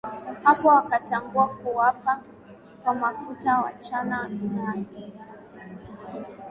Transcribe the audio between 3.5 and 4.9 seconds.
wachana nao.